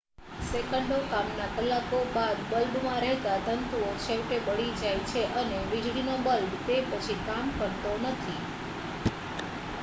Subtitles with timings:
[0.45, 6.81] સેંકડો કામના કલાકો બાદ બલ્બમાં રહેલા તંતુઓ છેવટે બળી જાય છે અને વીજળીનો બલ્બ તે
[6.89, 8.41] પછી કામ કરતો નથી